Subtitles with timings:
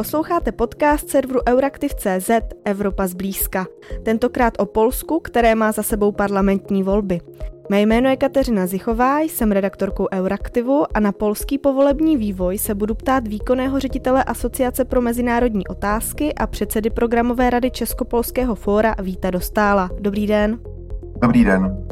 [0.00, 2.30] Posloucháte podcast serveru Euraktiv.cz
[2.64, 3.66] Evropa zblízka.
[4.02, 7.20] Tentokrát o Polsku, které má za sebou parlamentní volby.
[7.70, 12.94] Mé jméno je Kateřina Zichová, jsem redaktorkou Euraktivu a na polský povolební vývoj se budu
[12.94, 19.90] ptát výkonného ředitele Asociace pro mezinárodní otázky a předsedy programové rady Českopolského fóra Víta Dostála.
[20.00, 20.58] Dobrý den.
[21.22, 21.86] Dobrý den.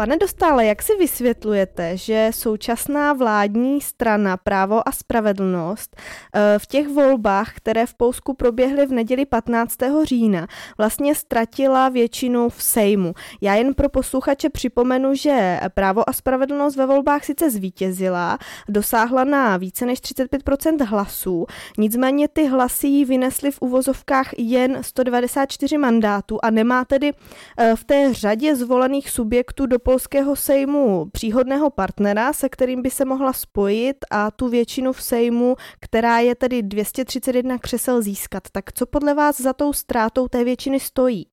[0.00, 5.96] Pane Dostále, jak si vysvětlujete, že současná vládní strana Právo a spravedlnost
[6.34, 9.76] eh, v těch volbách, které v Polsku proběhly v neděli 15.
[10.02, 10.46] října,
[10.78, 13.14] vlastně ztratila většinu v Sejmu?
[13.40, 19.56] Já jen pro posluchače připomenu, že Právo a spravedlnost ve volbách sice zvítězila, dosáhla na
[19.56, 21.46] více než 35% hlasů,
[21.78, 27.12] nicméně ty hlasy jí vynesly v uvozovkách jen 194 mandátů a nemá tedy
[27.58, 33.04] eh, v té řadě zvolených subjektů do polského sejmu příhodného partnera, se kterým by se
[33.04, 38.42] mohla spojit a tu většinu v sejmu, která je tedy 231 křesel získat.
[38.52, 41.26] Tak co podle vás za tou ztrátou té většiny stojí?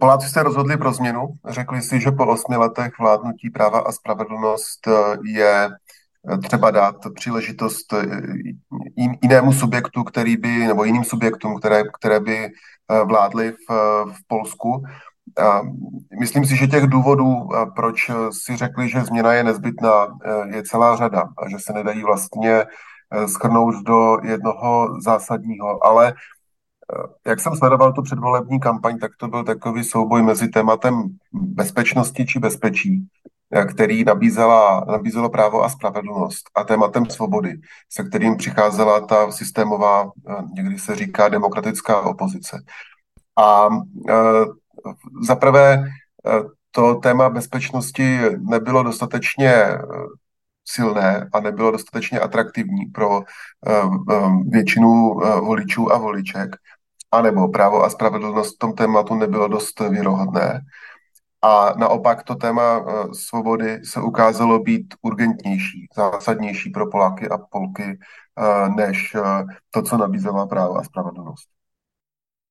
[0.00, 1.28] Poláci se rozhodli pro změnu.
[1.48, 4.92] Řekli si, že po osmi letech vládnutí práva a spravedlnost eh,
[5.24, 8.06] je eh, třeba dát příležitost eh,
[9.22, 12.48] jinému subjektu, který by, nebo jiným subjektům, které, které by
[13.04, 13.72] vládly v,
[14.12, 14.82] v Polsku.
[16.20, 20.96] Myslím si, že těch důvodů, proč si řekli, že změna je nezbytná, e, je celá
[20.96, 22.66] řada a že se nedají vlastně e,
[23.28, 26.14] schrnout do jednoho zásadního, ale e,
[27.30, 32.38] jak jsem sledoval tu předvolební kampaň, tak to byl takový souboj mezi tématem bezpečnosti či
[32.38, 33.06] bezpečí,
[33.68, 37.54] který nabízela, nabízelo právo a spravedlnost a tématem svobody,
[37.92, 40.10] se kterým přicházela ta systémová,
[40.54, 42.62] někdy se říká demokratická opozice.
[43.38, 43.68] A
[45.22, 45.84] za prvé
[46.26, 49.78] eh, to téma bezpečnosti nebylo dostatečně eh,
[50.64, 53.82] silné a nebylo dostatečně atraktivní pro eh,
[54.48, 56.56] většinu voličů a voliček,
[57.12, 60.60] anebo právo a spravedlnost v tom tématu nebylo dost věrohodné.
[61.42, 67.98] A naopak to téma svobody se ukázalo být urgentnější, zásadnější pro Poláky a Polky,
[68.76, 69.16] než
[69.70, 71.48] to, co nabízela právo a spravedlnost.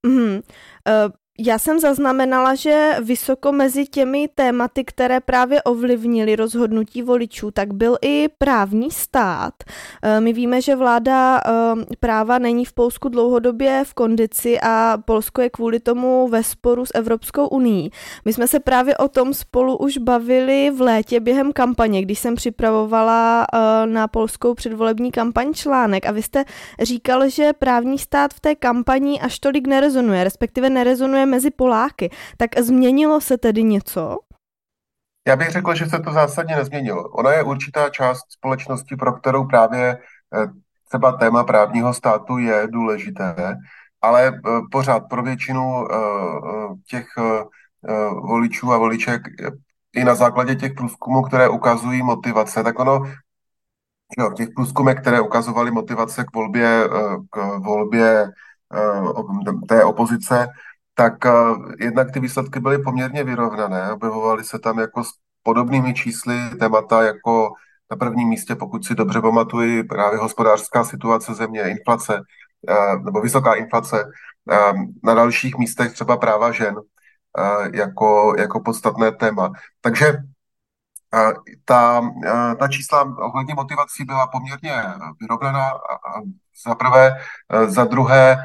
[0.05, 7.51] Mm, uh, já jsem zaznamenala, že vysoko mezi těmi tématy, které právě ovlivnily rozhodnutí voličů,
[7.51, 9.53] tak byl i právní stát.
[10.03, 11.51] Eh, my víme, že vláda eh,
[11.99, 16.91] práva není v Polsku dlouhodobě v kondici a Polsko je kvůli tomu ve sporu s
[16.93, 17.91] Evropskou uní.
[18.25, 22.35] My jsme se právě o tom spolu už bavili v létě během kampaně, když jsem
[22.35, 26.45] připravovala eh, na polskou předvolební kampaň článek a vy jste
[26.81, 32.09] říkal, že právní stát v té kampani až tolik nerezonuje, respektive nerezonuje mezi Poláky.
[32.37, 34.17] Tak změnilo se tedy něco?
[35.27, 37.03] Já bych řekl, že se to zásadně nezměnilo.
[37.09, 40.47] Ona je určitá část společnosti, pro kterou právě eh,
[40.87, 43.57] třeba téma právního státu je důležité,
[44.01, 44.39] ale eh,
[44.71, 45.95] pořád pro většinu eh,
[46.89, 47.07] těch
[48.21, 49.21] voličů a voliček
[49.93, 53.01] i na základě těch průzkumů, které ukazují motivace, tak ono
[54.17, 56.89] jo, těch průzkumech, které ukazovaly motivace k volbě,
[57.29, 58.29] k volbě
[59.67, 60.47] té opozice,
[60.95, 63.91] tak uh, jednak ty výsledky byly poměrně vyrovnané.
[63.93, 65.09] Objevovaly se tam jako s
[65.43, 67.53] podobnými čísly témata jako
[67.91, 72.21] na prvním místě, pokud si dobře pamatuji, právě hospodářská situace země, inflace,
[72.69, 74.03] uh, nebo vysoká inflace.
[74.03, 76.75] Uh, na dalších místech třeba práva žen
[77.73, 79.51] jako, jako podstatné téma.
[79.81, 80.17] Takže
[81.65, 82.01] ta,
[82.59, 84.83] ta čísla ohledně motivací byla poměrně
[85.19, 85.71] vyrovnaná
[86.67, 87.17] za prvé.
[87.67, 88.37] Za druhé,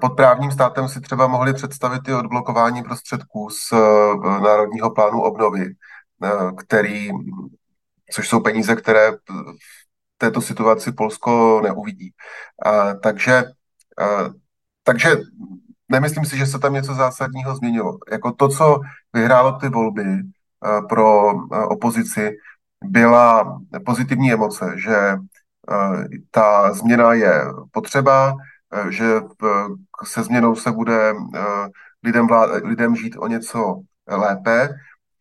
[0.00, 5.74] pod právním státem si třeba mohli představit i odblokování prostředků z eh, Národního plánu obnovy,
[6.24, 7.10] eh, který,
[8.12, 12.12] což jsou peníze, které v této situaci Polsko neuvidí.
[13.02, 13.44] Takže,
[14.82, 15.16] takže
[15.88, 17.98] nemyslím si, že se tam něco zásadního změnilo.
[18.12, 18.80] Jako to, co
[19.12, 21.32] vyhrálo ty volby eh, pro
[21.68, 22.30] opozici,
[22.84, 25.16] byla pozitivní emoce, že
[26.30, 28.34] ta změna je potřeba, Eh,
[28.88, 29.20] že
[30.04, 31.40] se změnou se bude eh,
[32.04, 34.68] lidem, vlád, lidem žít o něco lépe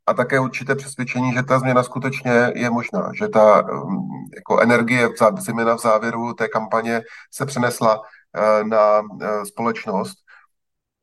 [0.05, 5.09] a také určité přesvědčení, že ta změna skutečně je možná, že ta mm, jako energie,
[5.39, 7.01] zejména v závěru té kampaně,
[7.31, 8.01] se přenesla
[8.35, 9.01] eh, na
[9.43, 10.17] společnost.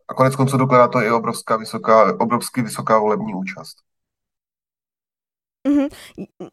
[0.08, 3.76] A konec konců dokladá to i obrovská vysoká, obrovsky vysoká volební účast.
[5.69, 5.88] Mm-hmm.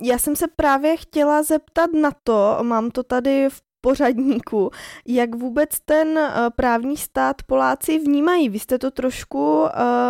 [0.02, 4.72] Já jsem se právě chtěla zeptat na to, mám to tady v pořadníku,
[5.08, 8.50] jak vůbec ten eh, právní stát Poláci vnímají.
[8.50, 9.68] Vy jste to trošku uh,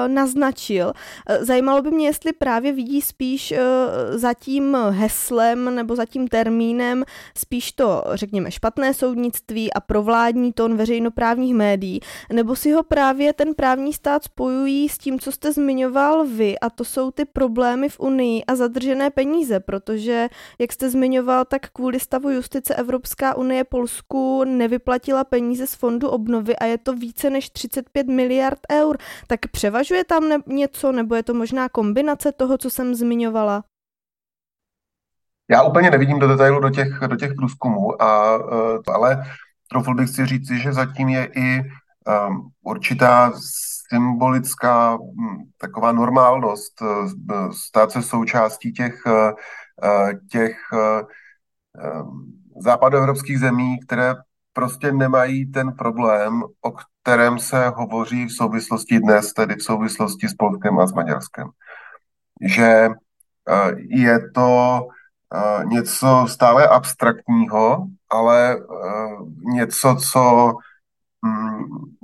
[0.07, 0.93] naznačil.
[1.27, 3.57] Eh, zajímalo by mě, jestli právě vidí spíš uh,
[4.17, 7.03] za tím heslem nebo za tím termínem
[7.37, 11.99] spíš to, řekněme, špatné soudnictví a provládní tón veřejnoprávních médií,
[12.33, 16.69] nebo si ho právě ten právní stát spojují s tím, co jste zmiňoval vy, a
[16.69, 20.29] to jsou ty problémy v Unii a zadržené peníze, protože,
[20.59, 26.55] jak jste zmiňoval, tak kvůli stavu justice Evropská unie Polsku nevyplatila peníze z fondu obnovy
[26.55, 28.97] a je to více než 35 miliard eur.
[29.27, 33.63] Tak převažuje tam ne- něco, nebo je to možná kombinace toho, co jsem zmiňovala?
[35.49, 39.23] Já úplně nevidím do detailu do těch, do těch průzkumů, a, uh, ale
[39.69, 43.33] troufl bych si říci, že zatím je i um, určitá
[43.89, 44.97] symbolická
[45.57, 49.03] taková normálnost uh, stát se součástí těch,
[50.31, 50.57] těch
[52.57, 54.15] západoevropských zemí, které
[54.53, 56.71] prostě nemají ten problém, o
[57.01, 61.49] kterém se hovoří v souvislosti dnes, tedy v souvislosti s Polskem a s Maďarskem.
[62.41, 62.89] Že
[63.49, 64.79] eh, je to
[65.33, 69.15] eh, něco stále abstraktního, ale eh,
[69.53, 70.53] něco, co
[71.21, 71.63] mm,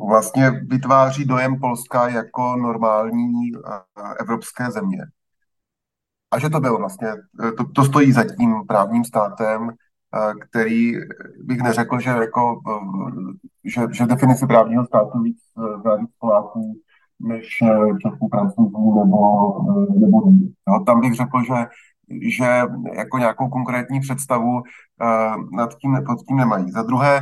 [0.09, 3.51] vlastně vytváří dojem Polska jako normální
[4.19, 5.05] evropské země.
[6.31, 7.07] A že to bylo vlastně,
[7.57, 9.69] to, to stojí za tím právním státem,
[10.41, 10.93] který
[11.43, 12.59] bych neřekl, že, jako,
[13.63, 15.37] že, že definici právního státu víc
[15.81, 16.75] zná víc Poláků
[17.19, 17.47] než
[18.01, 19.19] Čechů, Francouzů nebo,
[19.99, 20.31] nebo
[20.67, 21.67] no, Tam bych řekl, že,
[22.21, 22.61] že
[22.93, 24.63] jako nějakou konkrétní představu
[25.51, 26.71] nad tím, pod tím nemají.
[26.71, 27.21] Za druhé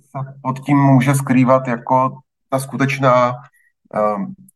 [0.00, 2.18] se pod tím může skrývat jako
[2.48, 3.32] ta skutečná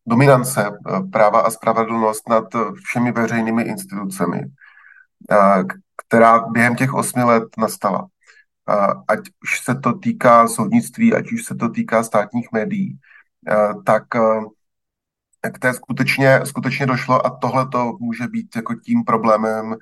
[0.06, 0.70] dominance
[1.12, 2.44] práva a spravedlnost nad
[2.84, 4.40] všemi veřejnými institucemi,
[6.08, 8.06] která během těch osmi let nastala.
[9.08, 12.98] Ať už se to týká soudnictví, ať už se to týká státních médií,
[13.84, 14.04] tak
[15.52, 19.76] k té skutečně, skutečně došlo a tohle to může být jako tím problémem,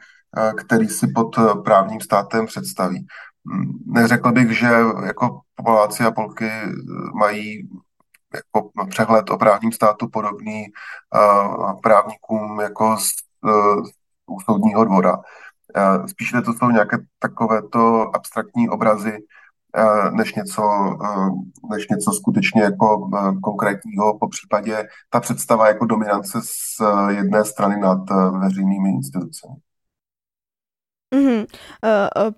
[0.59, 3.07] který si pod právním státem představí.
[3.87, 4.71] Neřekl bych, že
[5.07, 6.51] jako Poláci a Polky
[7.15, 7.69] mají
[8.35, 10.67] jako přehled o právním státu podobný
[11.83, 13.07] právníkům jako z,
[14.41, 15.17] z soudního dvora.
[16.07, 19.19] Spíše to jsou nějaké takovéto abstraktní obrazy,
[20.13, 20.63] než něco,
[21.71, 23.11] než něco skutečně jako
[23.43, 27.99] konkrétního, po případě ta představa jako dominance z jedné strany nad
[28.41, 29.55] veřejnými institucemi.
[31.15, 31.47] Mm-hmm.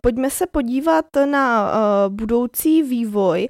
[0.01, 1.73] Pojďme se podívat na
[2.09, 3.49] budoucí vývoj.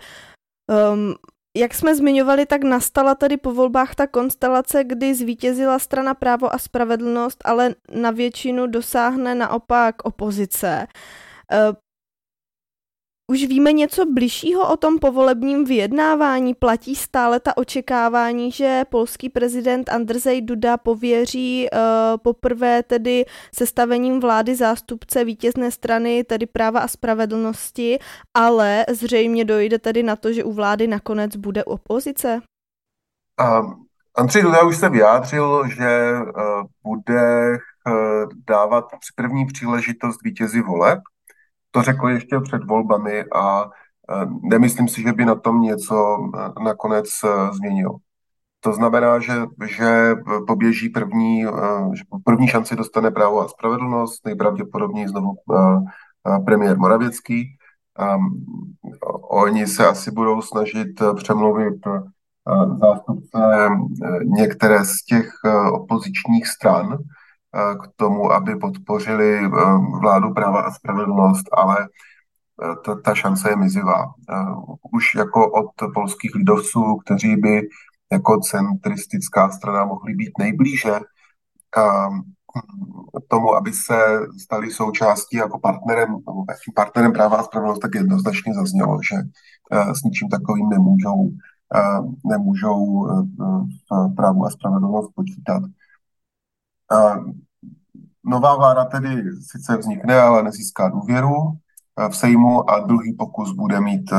[0.93, 1.15] Um,
[1.57, 6.59] jak jsme zmiňovali, tak nastala tady po volbách ta konstelace, kdy zvítězila strana právo a
[6.59, 10.87] spravedlnost, ale na většinu dosáhne naopak opozice.
[13.33, 16.55] Už víme něco bližšího o tom povolebním vyjednávání?
[16.55, 21.79] Platí stále ta očekávání, že polský prezident Andrzej Duda pověří uh,
[22.17, 27.99] poprvé tedy sestavením vlády zástupce vítězné strany, tedy práva a spravedlnosti,
[28.35, 32.41] ale zřejmě dojde tedy na to, že u vlády nakonec bude opozice?
[33.41, 33.73] Uh,
[34.15, 37.95] Andřej Duda už se vyjádřil, že uh, bude uh,
[38.47, 40.99] dávat při první příležitost vítězi voleb
[41.71, 43.69] to řekl ještě před volbami a e,
[44.43, 47.97] nemyslím si, že by na tom něco e, nakonec e, změnil.
[48.61, 49.33] To znamená, že,
[49.67, 50.15] že
[50.47, 51.43] poběží první,
[51.93, 55.35] že první šanci dostane právo a spravedlnost, nejpravděpodobněji znovu
[56.45, 57.57] premiér Moravěcký.
[59.31, 61.79] Oni se asi budou snažit přemluvit
[62.81, 63.69] zástupce
[64.25, 65.31] některé z těch
[65.73, 66.99] opozičních stran,
[67.55, 69.49] k tomu, aby podpořili eh,
[70.01, 74.05] vládu práva a spravedlnost, ale eh, ta, ta šance je mizivá.
[74.05, 74.35] Eh,
[74.93, 77.69] už jako od polských lidovců, kteří by
[78.13, 80.93] jako centristická strana mohli být nejblíže
[83.29, 86.17] tomu, aby se stali součástí jako partnerem,
[86.75, 89.17] partnerem práva a spravedlnost, tak jednoznačně zaznělo, že
[89.93, 91.31] s ničím takovým nemůžou,
[92.25, 93.09] nemůžou
[94.17, 95.63] právu a spravedlnost počítat.
[98.25, 101.37] Nová vláda tedy sice vznikne, ale nezíská důvěru
[102.09, 104.17] v Sejmu a druhý pokus bude mít e,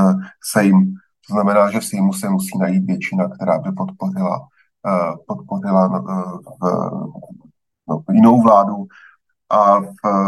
[0.52, 0.94] Sejm.
[1.28, 4.48] To znamená, že v Sejmu se musí najít většina, která by podpořila,
[4.86, 6.02] e, podpořila v,
[7.90, 8.88] no, jinou vládu
[9.50, 9.86] a v,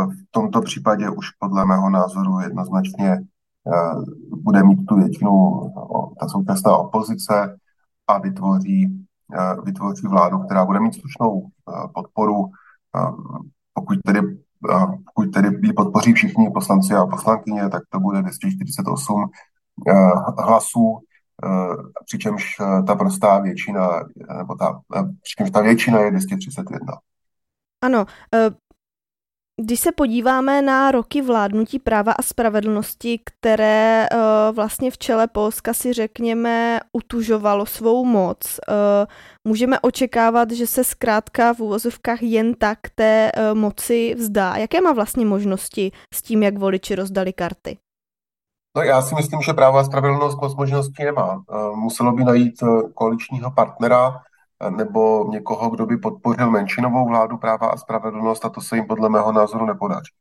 [0.07, 3.25] v tomto případě už podle mého názoru jednoznačně
[4.43, 5.61] bude mít tu většinu
[6.19, 7.57] ta současná opozice
[8.07, 9.10] a vytvoří Eh,
[9.63, 12.45] vytvoří vládu, která bude mít slušnou eh, podporu,
[12.95, 13.11] eh,
[13.73, 19.29] pokud tedy pokud pokud tedy ji podpoří všichni poslanci a poslankyně, tak to bude 248
[20.37, 20.99] hlasů,
[22.05, 22.55] přičemž
[22.87, 23.89] ta prostá většina,
[24.37, 24.81] nebo ta,
[25.21, 26.93] přičemž ta většina je 231.
[27.81, 28.05] Ano,
[29.61, 35.73] když se podíváme na roky vládnutí práva a spravedlnosti, které uh, vlastně v čele Polska
[35.73, 38.75] si řekněme utužovalo svou moc, uh,
[39.47, 44.55] můžeme očekávat, že se zkrátka v úvozovkách jen tak té uh, moci vzdá.
[44.55, 47.77] Jaké má vlastně možnosti s tím, jak voliči rozdali karty?
[48.77, 51.43] No já si myslím, že právo a spravedlnost moc možností nemá.
[51.75, 52.53] Muselo by najít
[52.93, 54.21] koaličního partnera,
[54.69, 59.09] nebo někoho, kdo by podpořil menšinovou vládu práva a spravedlnost a to se jim podle
[59.09, 60.11] mého názoru nepodaří.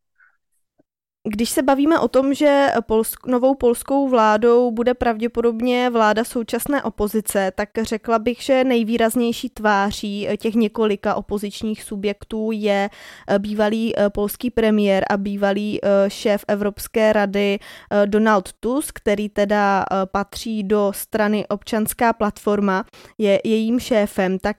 [1.29, 7.53] Když se bavíme o tom, že polsk, novou polskou vládou bude pravděpodobně vláda současné opozice,
[7.55, 12.91] tak řekla bych, že nejvýraznější tváří těch několika opozičních subjektů je
[13.29, 17.59] eh, bývalý eh, polský premiér a bývalý eh, šéf Evropské rady
[18.07, 22.85] Donald Tusk, který teda patří do strany Občanská platforma,
[23.19, 24.39] je jejím šéfem.
[24.39, 24.57] Tak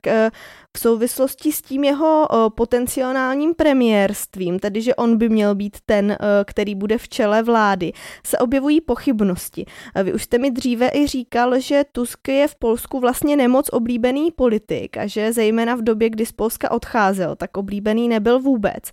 [0.78, 6.18] v souvislosti s tím jeho potenciálním premiérstvím, tedy že on by měl být ten,
[6.52, 7.92] který bude v čele vlády,
[8.26, 9.66] se objevují pochybnosti.
[10.04, 14.32] Vy už jste mi dříve i říkal, že Tusk je v Polsku vlastně nemoc oblíbený
[14.32, 18.92] politik a že zejména v době, kdy z Polska odcházel, tak oblíbený nebyl vůbec.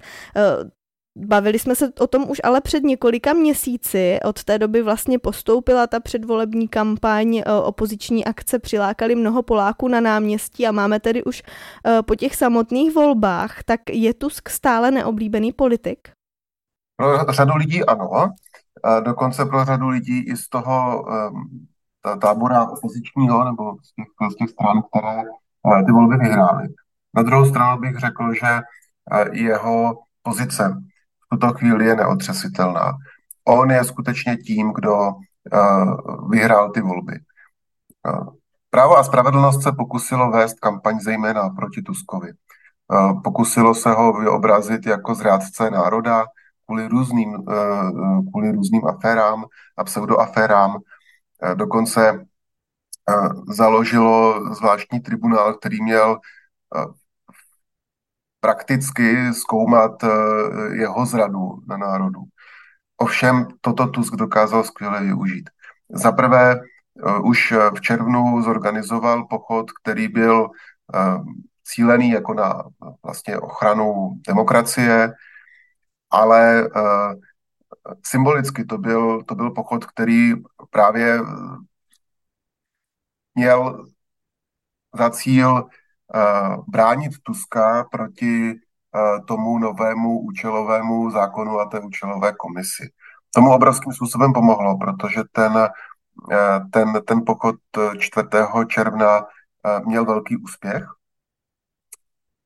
[1.18, 4.18] Bavili jsme se o tom už ale před několika měsíci.
[4.24, 10.00] Od té doby vlastně postoupila ta předvolební kampaň, e, opoziční akce přilákali mnoho Poláků na
[10.00, 13.62] náměstí a máme tedy už e, po těch samotných volbách.
[13.64, 16.17] Tak je Tusk stále neoblíbený politik?
[16.98, 18.34] Pro řadu lidí ano,
[19.04, 21.04] dokonce pro řadu lidí i z toho
[22.02, 25.22] ta tábora opozičního nebo z těch, z těch stran, které
[25.86, 26.68] ty volby vyhrály.
[27.14, 28.60] Na druhou stranu bych řekl, že
[29.32, 30.76] jeho pozice
[31.24, 32.92] v tuto chvíli je neotřesitelná.
[33.44, 35.10] On je skutečně tím, kdo
[36.30, 37.18] vyhrál ty volby.
[38.70, 42.32] Právo a spravedlnost se pokusilo vést kampaň zejména proti Tuskovi.
[43.24, 46.24] Pokusilo se ho vyobrazit jako zrádce národa,
[46.68, 49.44] kvůli různým, eh, eh, kvůli různým aférám
[49.76, 50.76] a pseudoaférám.
[51.42, 52.24] Eh, dokonce
[53.48, 56.18] založilo zvláštní tribunál, který měl
[58.40, 60.04] prakticky zkoumat
[60.72, 62.20] jeho zradu na národu.
[62.96, 65.50] Ovšem toto Tusk dokázal skvěle využít.
[65.88, 66.60] Za prvé
[67.24, 70.48] už v červnu zorganizoval pochod, který byl
[71.64, 72.62] cílený jako na
[73.02, 75.12] vlastně ochranu demokracie,
[76.10, 77.14] ale uh,
[78.06, 80.32] symbolicky to byl, to byl pochod, který
[80.70, 81.20] právě
[83.34, 83.86] měl
[84.94, 88.54] za cíl uh, bránit Tuska proti
[89.26, 92.90] tomu novému účelovému zákonu a té účelové komisi.
[93.34, 95.68] Tomu obrovským způsobem pomohlo, protože ten,
[96.72, 97.56] ten, ten pochod
[97.98, 98.28] 4.
[98.68, 99.26] června
[99.84, 100.84] měl velký úspěch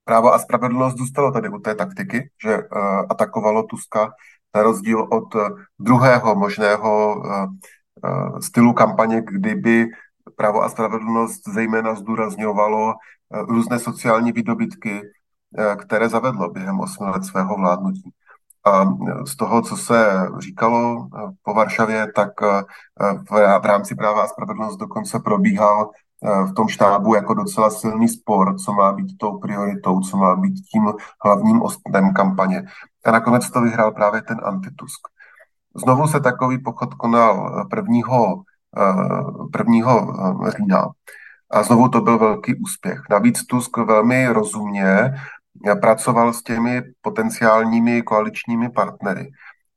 [0.04, 2.62] právo a spravedlnost zůstalo tady u té taktiky, že uh,
[3.10, 4.12] atakovalo Tuska
[4.54, 9.86] na rozdíl od uh, druhého možného uh, stylu kampaně, kdyby
[10.36, 17.24] právo a spravedlnost zejména zdůrazňovalo uh, různé sociální výdobytky, uh, které zavedlo během osmi let
[17.24, 18.10] svého vládnutí.
[18.64, 18.84] A
[19.26, 21.08] z toho, co se říkalo
[21.42, 22.30] po Varšavě, tak
[23.30, 28.58] v rámci práva a spravedlnost dokonce probíhal Eh, v tom štábu jako docela silný spor,
[28.58, 30.92] co má být tou prioritou, co má být tím
[31.24, 32.62] hlavním ostnem kampaně.
[33.04, 35.00] A nakonec to vyhrál právě ten antitusk.
[35.84, 37.98] Znovu se takový pochod konal 1.
[39.58, 40.50] 1.
[40.50, 40.88] října
[41.52, 43.00] a znovu to byl velký úspěch.
[43.10, 45.12] Navíc Tusk velmi rozumně
[45.80, 49.30] pracoval s těmi potenciálními koaličními partnery,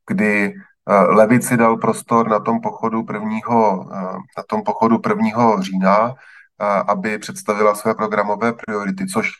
[0.06, 3.28] kdy eh, Levici dal prostor na tom pochodu 1.
[3.38, 3.96] Eh,
[4.36, 5.62] na tom pochodu 1.
[5.62, 6.14] října,
[6.88, 9.30] aby představila své programové priority, což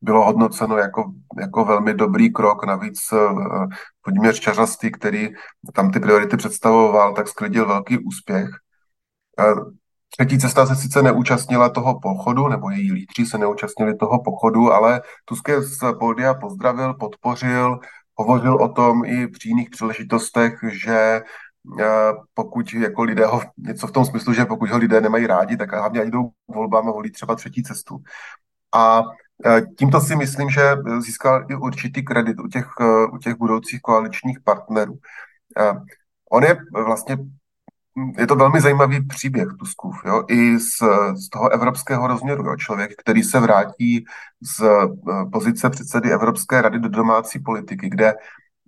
[0.00, 2.66] bylo hodnoceno jako, jako velmi dobrý krok.
[2.66, 3.66] Navíc uh,
[4.06, 5.28] Vladimír Čařastý, který
[5.72, 8.48] tam ty priority představoval, tak sklidil velký úspěch.
[9.38, 9.72] Uh,
[10.16, 15.02] třetí cesta se sice neúčastnila toho pochodu, nebo její lídři se neúčastnili toho pochodu, ale
[15.24, 17.78] Tuské z pódia pozdravil, podpořil,
[18.14, 21.22] hovořil o tom i při jiných příležitostech, že
[22.34, 25.72] pokud jako lidé ho, něco v tom smyslu, že pokud ho lidé nemají rádi, tak
[25.72, 27.98] hlavně ani jdou volbám a volí třeba třetí cestu.
[28.74, 29.02] A
[29.78, 32.68] tímto si myslím, že získal i určitý kredit u těch,
[33.12, 34.98] u těch budoucích koaličních partnerů.
[36.30, 37.18] On je vlastně,
[38.18, 40.24] je to velmi zajímavý příběh Tuskův, jo?
[40.28, 40.78] i z,
[41.14, 42.44] z toho evropského rozměru.
[42.44, 42.56] Jo?
[42.56, 44.04] Člověk, který se vrátí
[44.42, 44.64] z
[45.32, 48.14] pozice předsedy Evropské rady do domácí politiky, kde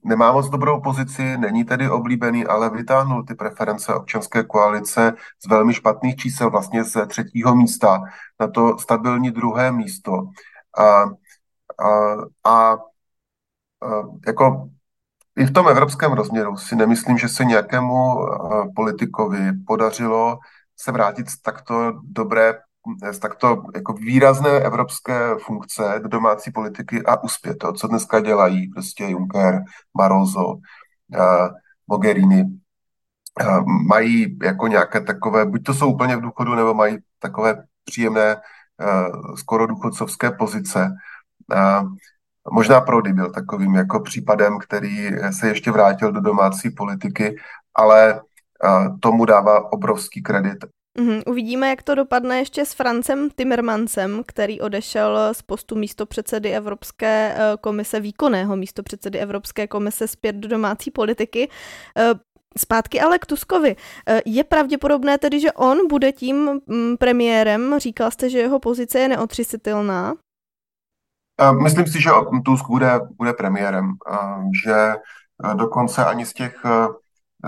[0.06, 5.12] nemá moc dobrou pozici, není tedy oblíbený, ale vytáhnul ty preference občanské koalice
[5.44, 8.02] z velmi špatných čísel, vlastně ze třetího místa
[8.40, 10.12] na to stabilní druhé místo.
[10.78, 11.06] A, a,
[12.44, 12.76] a, a
[14.26, 14.70] jako
[15.36, 18.26] i v tom evropském rozměru si nemyslím, že se nějakému
[18.76, 20.38] politikovi podařilo
[20.76, 22.54] se vrátit z takto dobré
[23.10, 28.68] z takto jako výrazné evropské funkce do domácí politiky a uspět to, co dneska dělají
[28.68, 29.62] prostě Juncker,
[29.96, 30.58] Barroso, uh,
[31.86, 37.64] Mogherini, uh, mají jako nějaké takové, buď to jsou úplně v důchodu, nebo mají takové
[37.84, 40.90] příjemné uh, skoro důchodcovské pozice.
[42.50, 47.36] Možná Prody byl takovým jako případem, který se ještě vrátil do domácí politiky,
[47.74, 48.20] ale
[49.00, 50.64] tomu dává obrovský kredit
[51.00, 56.50] Mm, uvidíme, jak to dopadne ještě s Francem Timmermansem, který odešel z postu místo předsedy
[56.56, 61.50] Evropské eh, komise, výkonného místo předsedy Evropské komise zpět do domácí politiky.
[61.98, 62.14] Eh,
[62.58, 63.76] zpátky ale k Tuskovi.
[64.08, 67.74] Eh, je pravděpodobné tedy, že on bude tím mm, premiérem?
[67.78, 70.14] Říkal jste, že jeho pozice je neotřisitelná?
[71.62, 72.10] Myslím si, že
[72.44, 73.92] Tusk bude, bude premiérem,
[74.64, 74.94] že
[75.54, 76.62] dokonce ani z těch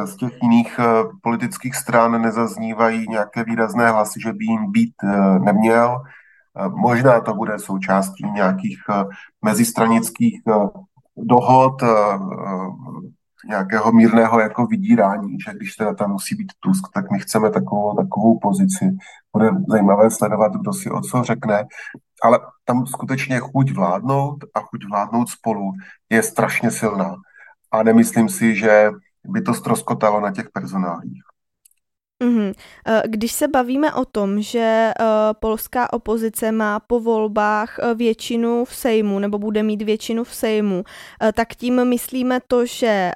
[0.07, 0.85] z těch jiných eh,
[1.23, 6.02] politických stran nezaznívají nějaké výrazné hlasy, že by jim být eh, neměl.
[6.02, 8.78] Eh, možná to bude součástí nějakých
[9.45, 10.43] mezistranických
[11.17, 11.83] dohod,
[13.49, 17.97] nějakého mírného jako vydírání, že když teda tam musí být Tusk, tak my chceme takovou,
[17.97, 18.97] takovou pozici.
[19.33, 21.64] Bude zajímavé sledovat, kdo si o co řekne,
[22.23, 25.73] ale tam skutečně chuť vládnout a chuť vládnout spolu
[26.11, 27.17] je strašně silná.
[27.73, 28.90] A nemyslím si, že
[29.25, 31.23] by to stroskotalo na těch personálích.
[32.25, 32.55] Mm-hmm.
[33.07, 38.75] Když se bavíme o tom, že eh, polská opozice má po volbách eh, většinu v
[38.75, 40.85] Sejmu nebo bude mít většinu v Sejmu,
[41.33, 43.13] tak tím myslíme to, že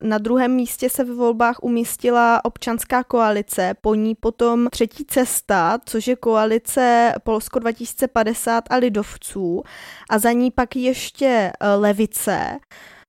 [0.00, 6.06] na druhém místě se ve volbách umístila občanská koalice, po ní potom třetí cesta, což
[6.06, 9.62] je koalice Polsko 2050 a lidovců
[10.10, 12.58] a za ní pak ještě levice.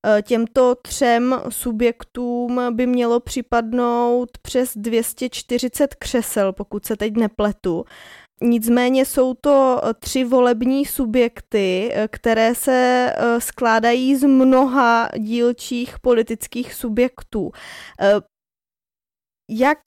[0.05, 7.85] Eh, těmto třem subjektům by mělo připadnout přes 240 křesel, pokud se teď nepletu.
[8.43, 16.73] Nicméně jsou to eh, tři volební subjekty, eh, které se skládají z mnoha dílčích politických
[16.73, 17.51] subjektů.
[19.49, 19.79] Jak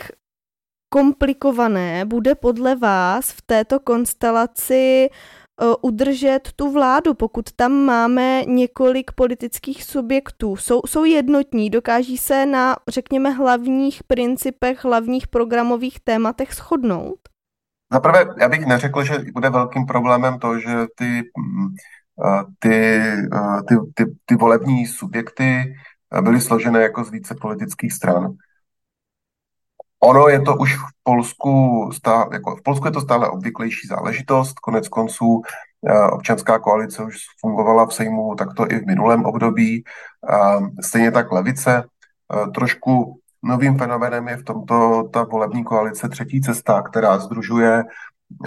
[0.93, 5.44] komplikované bude podle vás v této konstelaci Eh,
[5.83, 10.57] udržet tu vládu, pokud tam máme několik politických subjektů.
[10.57, 17.19] Jsou, jsou jednotní, dokáží se na, řekněme, hlavních principech, hlavních programových tématech shodnout?
[17.93, 21.69] Zaprvé, já bych neřekl, že bude velkým problémem to, že ty, mm,
[22.25, 22.75] eh, ty,
[23.35, 25.75] eh, ty, ty, ty volební subjekty
[26.21, 28.35] byly složené jako z více politických stran.
[30.05, 34.59] Ono je to už v Polsku, stále, jako v Polsku je to stále obvyklejší záležitost.
[34.59, 35.43] Konec konců
[35.88, 39.85] eh, občanská koalice už fungovala v Sejmu takto i v minulém období.
[40.81, 41.85] Stejně tak levice.
[41.85, 47.85] Eh, trošku novým fenoménem je v tomto ta volební koalice Třetí cesta, která združuje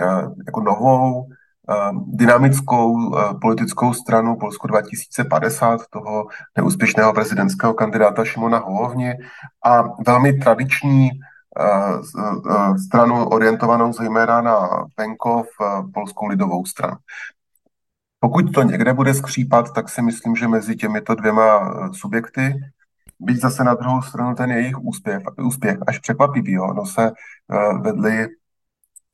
[0.02, 1.28] eh, jako novou
[2.06, 9.18] dynamickou politickou stranu Polsko 2050, toho neúspěšného prezidentského kandidáta Šimona Holovně
[9.66, 11.12] a velmi tradiční
[12.86, 15.48] stranu orientovanou zejména na venkov,
[15.94, 16.98] polskou lidovou stranu.
[18.20, 22.56] Pokud to někde bude skřípat, tak si myslím, že mezi těmito dvěma subjekty,
[23.20, 26.56] byť zase na druhou stranu ten jejich úspěch, úspěch až překvapivý.
[26.56, 27.12] No se
[27.82, 28.28] vedli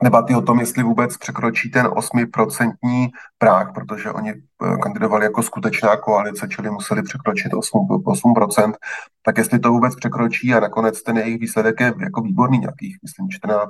[0.03, 5.97] debaty o tom, jestli vůbec překročí ten 8% práh, protože oni eh, kandidovali jako skutečná
[5.97, 8.73] koalice, čili museli překročit 8, 8%,
[9.25, 13.29] tak jestli to vůbec překročí a nakonec ten jejich výsledek je jako výborný, nějakých, myslím,
[13.29, 13.69] 14,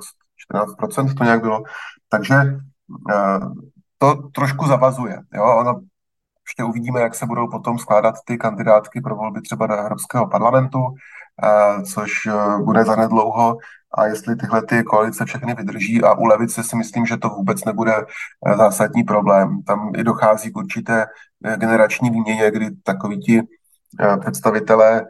[0.52, 1.62] 14% to nějak bylo.
[2.08, 2.34] Takže
[3.10, 3.40] eh,
[3.98, 5.18] to trošku zavazuje.
[5.34, 5.56] Jo?
[5.58, 5.80] Ono,
[6.46, 10.78] ještě uvidíme, jak se budou potom skládat ty kandidátky pro volby třeba do Evropského parlamentu,
[11.42, 12.10] eh, což
[12.64, 13.56] bude zanedlouho
[13.94, 17.64] a jestli tyhle ty koalice všechny vydrží a u levice si myslím, že to vůbec
[17.64, 19.62] nebude eh, zásadní problém.
[19.62, 21.06] Tam i dochází k určité
[21.44, 23.40] eh, generační výměně, kdy takoví ti
[24.00, 25.06] eh, představitelé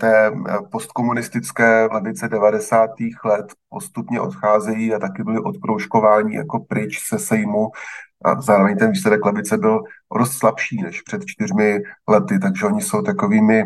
[0.00, 0.32] té
[0.70, 2.90] postkomunistické levice 90.
[3.24, 7.70] let postupně odcházejí a taky byli odkroužkováni jako pryč se sejmu
[8.24, 9.82] a zároveň ten výsledek levice byl
[10.18, 13.64] dost slabší než před čtyřmi lety, takže oni jsou takovými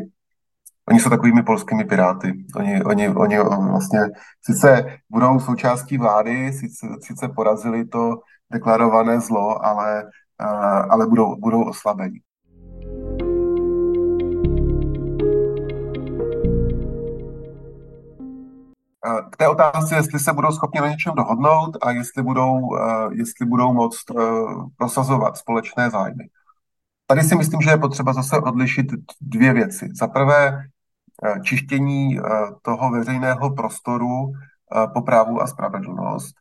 [0.89, 2.45] Oni jsou takovými polskými piráty.
[2.57, 3.39] Oni, oni, oni
[3.71, 4.01] vlastně
[4.43, 8.21] sice budou součástí vlády, sice, sice porazili to
[8.53, 10.05] deklarované zlo, ale,
[10.41, 10.47] eh,
[10.91, 12.19] ale budou, budou oslabení.
[19.07, 23.09] Eh, k té otázce, jestli se budou schopni na něčem dohodnout a jestli budou, eh,
[23.13, 24.05] jestli budou moct
[24.77, 26.25] prosazovat společné zájmy.
[27.07, 28.87] Tady si myslím, že je potřeba zase odlišit
[29.21, 29.89] dvě věci.
[29.95, 30.67] Za prvé,
[31.43, 32.19] čištění
[32.63, 34.33] toho veřejného prostoru
[34.95, 36.35] po právu a spravedlnost,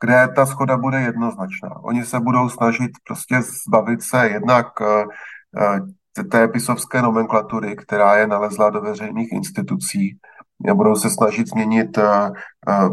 [0.00, 1.76] kde ta schoda bude jednoznačná.
[1.82, 4.66] Oni se budou snažit prostě zbavit se jednak
[6.30, 10.18] té pisovské nomenklatury, která je nalezla do veřejných institucí,
[10.74, 11.98] budou se snažit změnit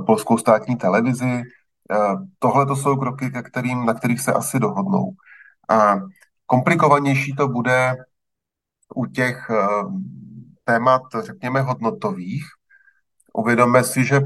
[0.05, 1.41] polskou státní televizi.
[2.39, 5.11] Tohle to jsou kroky, ke kterým, na kterých se asi dohodnou.
[5.69, 5.95] A
[6.45, 7.95] komplikovanější to bude
[8.95, 9.51] u těch
[10.67, 12.43] témat, řekněme, hodnotových.
[13.33, 14.19] Uvědomme si, že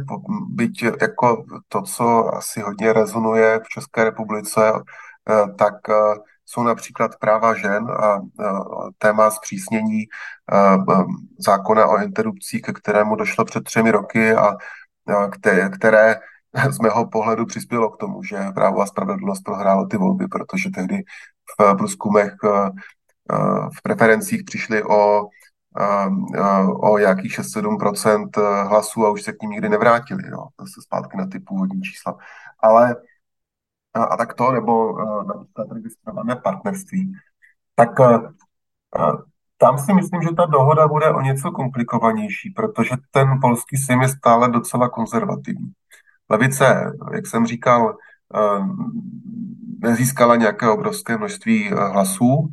[0.50, 4.72] byť jako to, co asi hodně rezonuje v České republice,
[5.58, 5.74] tak
[6.46, 8.20] jsou například práva žen a
[8.98, 10.04] téma zpřísnění
[11.40, 14.58] zákona o interrupcích, ke kterému došlo před třemi roky a
[15.72, 16.16] které
[16.70, 21.04] z mého pohledu přispělo k tomu, že právo a spravedlnost prohrálo ty volby, protože tehdy
[21.60, 22.34] v průzkumech
[23.78, 25.28] v preferencích přišli o,
[26.82, 28.30] o jakých 6-7%
[28.68, 30.24] hlasů a už se k ním nikdy nevrátili.
[30.32, 32.18] No, zase zpátky na ty původní čísla.
[32.60, 32.96] Ale
[33.94, 37.14] a, a tak to, nebo například registrované partnerství.
[37.76, 37.90] Tak
[39.58, 44.08] tam si myslím, že ta dohoda bude o něco komplikovanější, protože ten polský sim je
[44.08, 45.72] stále docela konzervativní.
[46.30, 47.98] Levice, jak jsem říkal,
[49.80, 52.50] nezískala nějaké obrovské množství hlasů.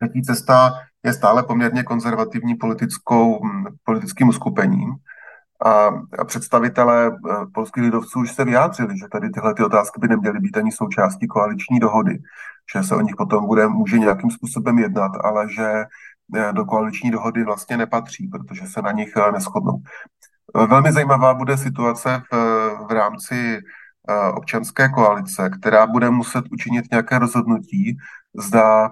[0.00, 0.72] Třetí cesta
[1.08, 3.40] je stále poměrně konzervativní politickou,
[3.84, 4.94] politickým uskupením.
[5.64, 7.10] A představitelé
[7.54, 11.26] polských lidovců už se vyjádřili, že tady tyhle ty otázky by neměly být ani součástí
[11.26, 12.18] koaliční dohody,
[12.74, 15.84] že se o nich potom bude, může nějakým způsobem jednat, ale že
[16.52, 19.82] do koaliční dohody vlastně nepatří, protože se na nich neschodnou.
[20.54, 22.36] Velmi zajímavá bude situace v,
[22.88, 23.58] v rámci
[24.34, 27.96] občanské koalice, která bude muset učinit nějaké rozhodnutí,
[28.38, 28.90] zda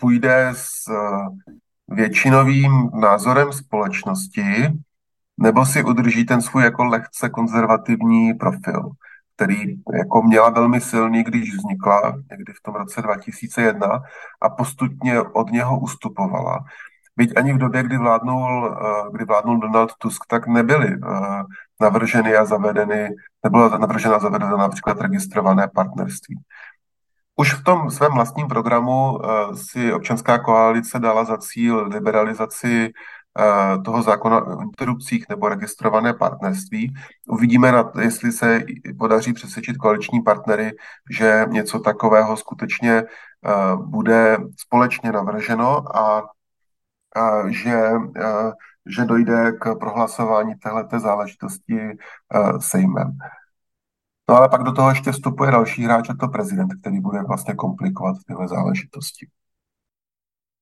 [0.00, 0.90] půjde s
[1.88, 4.44] většinovým názorem společnosti,
[5.38, 8.90] nebo si udrží ten svůj jako lehce konzervativní profil,
[9.36, 14.02] který jako měla velmi silný, když vznikla někdy v tom roce 2001
[14.40, 16.64] a postupně od něho ustupovala.
[17.16, 18.76] Byť ani v době, kdy vládnul,
[19.12, 20.96] kdy vládnul Donald Tusk, tak nebyly
[21.80, 23.08] navrženy a zavedeny,
[23.44, 26.38] nebylo navržena a zavedena například registrované partnerství.
[27.40, 29.18] Už v tom svém vlastním programu
[29.54, 32.92] si občanská koalice dala za cíl liberalizaci
[33.84, 36.94] toho zákona o interrupcích nebo registrované partnerství.
[37.28, 38.60] Uvidíme, jestli se
[38.98, 40.72] podaří přesvědčit koaliční partnery,
[41.10, 43.02] že něco takového skutečně
[43.76, 46.22] bude společně navrženo a,
[47.46, 47.90] že,
[48.86, 51.78] že dojde k prohlasování téhleté záležitosti
[52.58, 53.18] sejmem.
[54.28, 57.54] No ale pak do toho ještě vstupuje další hráč, a to prezident, který bude vlastně
[57.54, 59.26] komplikovat tyhle záležitosti.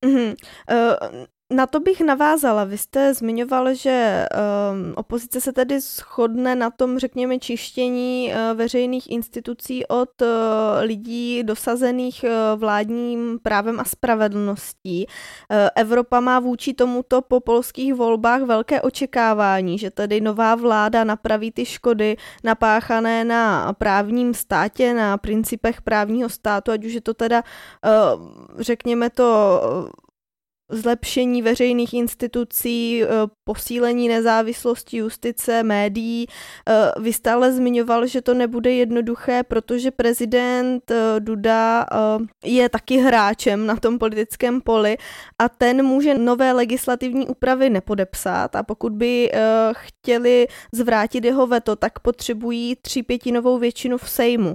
[0.05, 0.35] Mm-hmm.
[0.71, 2.65] Uh, na to bych navázala.
[2.65, 9.11] Vy jste zmiňoval, že um, opozice se tedy shodne na tom, řekněme, čištění uh, veřejných
[9.11, 10.29] institucí od uh,
[10.81, 15.07] lidí dosazených uh, vládním právem a spravedlností.
[15.07, 21.53] Uh, Evropa má vůči tomuto po polských volbách velké očekávání, že tedy nová vláda napraví
[21.53, 27.43] ty škody napáchané na právním státě, na principech právního státu, ať už je to teda,
[27.43, 28.27] uh,
[28.59, 29.61] řekněme to,
[30.69, 33.07] zlepšení veřejných institucí, eh,
[33.45, 36.27] posílení nezávislosti justice, médií.
[36.69, 41.87] Eh, vy stále zmiňoval, že to nebude jednoduché, protože prezident eh, Duda
[42.45, 44.97] je taky hráčem na tom politickém poli
[45.39, 49.31] a ten může nové legislativní úpravy nepodepsat a pokud by
[49.73, 54.55] chtěli zvrátit jeho veto, tak potřebují třípětinovou většinu v Sejmu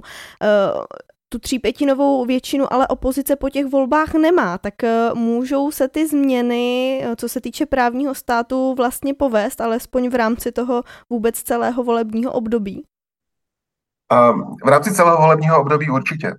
[1.32, 7.00] tu třípětinovou většinu ale opozice po těch volbách nemá, tak eh, můžou se ty změny,
[7.04, 12.32] eh, co se týče právního státu, vlastně povést, alespoň v rámci toho vůbec celého volebního
[12.32, 12.84] období?
[14.64, 16.34] V rámci celého volebního období určitě.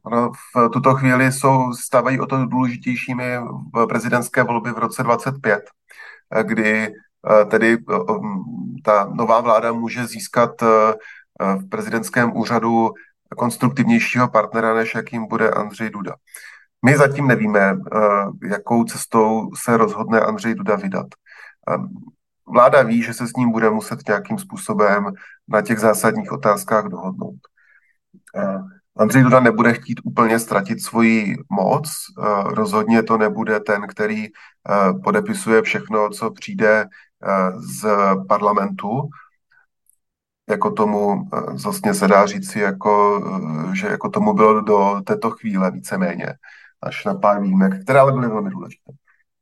[0.56, 3.38] v tuto chvíli jsou, stávají o to důležitějšími
[3.90, 5.64] prezidentské volby v roce 25,
[6.36, 6.94] eh, kdy
[7.48, 7.78] tedy
[8.84, 10.52] ta nová vláda může získat
[11.40, 12.92] v prezidentském úřadu
[13.38, 16.16] konstruktivnějšího partnera, než jakým bude Andřej Duda.
[16.86, 21.08] My zatím nevíme, eh, jakou cestou se rozhodne Andřej Duda vydat.
[21.70, 21.78] Eh,
[22.48, 25.12] vláda ví, že se s ním bude muset nějakým způsobem
[25.48, 27.40] na těch zásadních otázkách dohodnout.
[28.36, 28.58] Eh,
[28.98, 31.90] Andřej Duda nebude chtít úplně ztratit svoji moc.
[32.46, 34.28] Rozhodně to nebude ten, který
[35.04, 36.86] podepisuje všechno, co přijde
[37.56, 37.88] z
[38.28, 39.10] parlamentu,
[40.50, 41.30] jako tomu
[41.64, 43.24] vlastně se dá říci, jako,
[43.74, 46.34] že jako tomu bylo do této chvíle víceméně,
[46.82, 48.92] až na pár výjimek, které ale byly velmi důležité.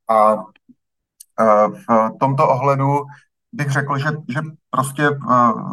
[0.10, 0.36] A
[1.68, 3.02] v tomto ohledu
[3.52, 5.10] bych řekl, že, že prostě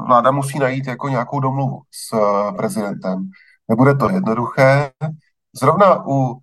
[0.06, 2.16] vláda musí najít jako nějakou domluvu s
[2.56, 3.30] prezidentem.
[3.68, 4.90] Nebude to jednoduché.
[5.60, 6.38] Zrovna u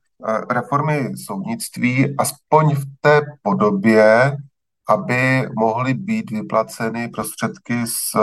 [0.50, 4.38] reformy soudnictví, aspoň v té podobě,
[4.90, 8.16] aby mohly být vyplaceny prostředky z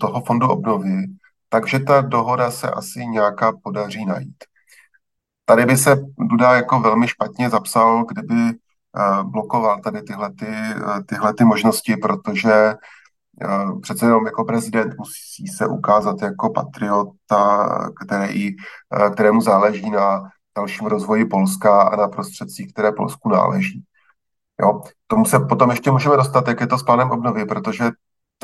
[0.00, 1.06] toho fondu obnovy,
[1.48, 4.44] takže ta dohoda se asi nějaká podaří najít.
[5.44, 8.58] Tady by se Duda jako velmi špatně zapsal, kdyby
[9.22, 10.46] blokoval tady tyhle, ty,
[11.06, 12.74] tyhle ty možnosti, protože
[13.82, 17.68] přece jenom jako prezident musí se ukázat jako patriota,
[18.04, 18.50] který,
[19.12, 20.22] kterému záleží na
[20.56, 23.84] dalším rozvoji Polska a na prostředcích, které Polsku náleží.
[24.60, 27.90] Jo, tomu se potom ještě můžeme dostat, jak je to s plánem obnovy, protože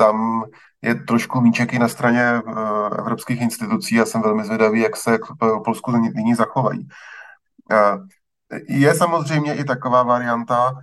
[0.01, 0.43] tam
[0.81, 5.17] je trošku míček i na straně uh, evropských institucí a jsem velmi zvědavý, jak se
[5.17, 5.25] k
[5.65, 6.87] Polsku nyní zachovají.
[7.69, 8.01] Uh,
[8.69, 10.73] je samozřejmě i taková varianta,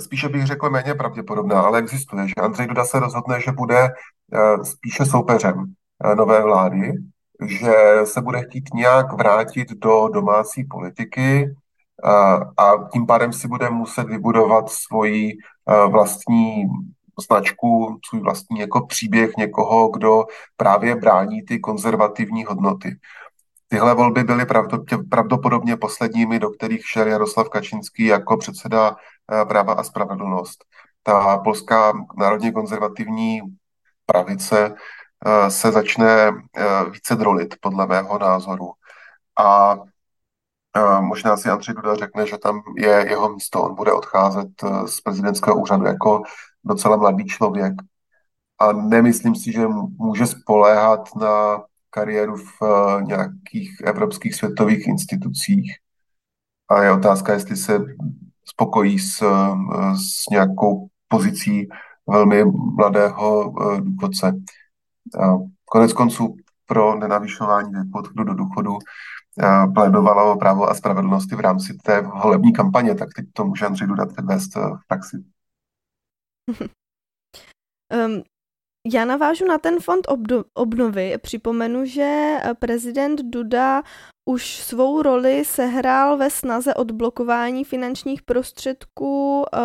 [0.00, 3.88] spíše bych řekl méně pravděpodobná, ale existuje, že Andřej Duda se rozhodne, že bude
[4.62, 5.64] spíše soupeřem
[6.16, 6.92] nové vlády,
[7.46, 11.54] že se bude chtít nějak vrátit do domácí politiky
[12.56, 15.36] a tím pádem si bude muset vybudovat svoji
[15.90, 16.64] vlastní
[17.20, 20.24] značku, svůj vlastní jako příběh někoho, kdo
[20.56, 22.98] právě brání ty konzervativní hodnoty.
[23.68, 24.46] Tyhle volby byly
[25.10, 30.64] pravdopodobně posledními, do kterých šel Jaroslav Kačinský jako předseda eh, práva a spravedlnost.
[31.02, 33.40] Ta polská národně konzervativní
[34.06, 34.74] pravice
[35.26, 38.72] eh, se začne eh, více drolit, podle mého názoru.
[39.38, 39.76] A
[41.00, 44.48] možná si Andřej Duda řekne, že tam je jeho místo, on bude odcházet
[44.86, 46.22] z prezidentského úřadu jako
[46.64, 47.74] docela mladý člověk
[48.58, 49.66] a nemyslím si, že
[49.98, 55.76] může spoléhat na kariéru v uh, nějakých evropských světových institucích.
[56.70, 57.80] A je otázka, jestli se
[58.44, 61.68] spokojí s, uh, s nějakou pozicí
[62.06, 62.44] velmi
[62.76, 64.32] mladého uh, důchodce.
[65.64, 68.78] Konec konců pro nenavyšování věku odchodu do důchodu
[69.74, 74.06] plédovalo právo a spravedlnosti v rámci té volební kampaně, tak teď to může Andřej Duda
[74.06, 75.16] předvést v praxi.
[78.06, 78.22] um,
[78.92, 80.06] já navážu na ten fond
[80.54, 81.18] obnovy.
[81.18, 83.82] Připomenu, že prezident Duda
[84.28, 89.60] už svou roli sehrál ve snaze odblokování finančních prostředků uh,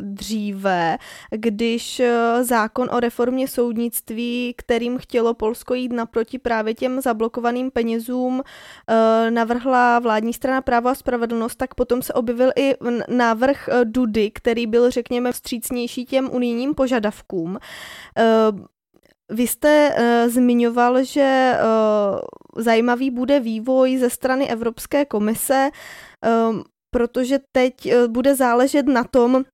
[0.00, 0.98] dříve,
[1.30, 8.34] když uh, zákon o reformě soudnictví, kterým chtělo Polsko jít naproti právě těm zablokovaným penězům,
[8.34, 12.74] uh, navrhla vládní strana práva a spravedlnost, tak potom se objevil i
[13.08, 17.58] návrh Dudy, který byl, řekněme, vstřícnější těm unijním požadavkům.
[18.50, 18.60] Uh,
[19.30, 25.70] vy jste uh, zmiňoval, že uh, zajímavý bude vývoj ze strany Evropské komise,
[26.50, 29.44] um, protože teď uh, bude záležet na tom,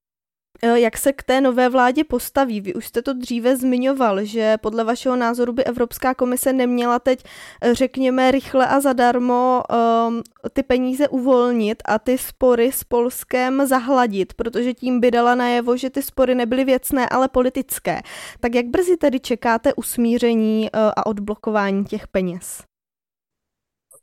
[0.62, 2.60] jak se k té nové vládě postaví?
[2.60, 7.24] Vy už jste to dříve zmiňoval, že podle vašeho názoru by Evropská komise neměla teď,
[7.62, 9.62] eh, řekněme, rychle a zadarmo
[10.08, 15.76] um, ty peníze uvolnit a ty spory s Polskem zahladit, protože tím by dala najevo,
[15.76, 18.00] že ty spory nebyly věcné, ale politické.
[18.40, 22.62] Tak jak brzy tedy čekáte usmíření uh, a odblokování těch peněz?